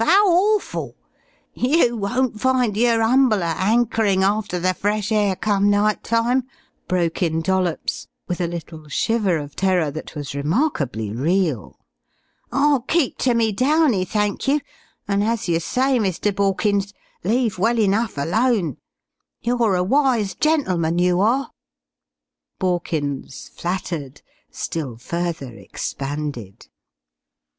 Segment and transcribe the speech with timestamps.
[0.00, 0.94] 'Ow orful!
[1.54, 6.46] You won't find yer 'umble a 'ankerin' after the fresh air come night time!"
[6.88, 11.78] broke in Dollops with a little shiver of terror that was remarkably real.
[12.52, 14.60] "I'll keep to me downy thank you,
[15.08, 16.34] an' as you say, Mr.
[16.36, 16.92] Borkins,
[17.24, 18.76] leave well enough alone.
[19.40, 21.50] You're a wise gentleman, you are!"
[22.58, 24.20] Borkins, flattered,
[24.50, 26.66] still further expanded.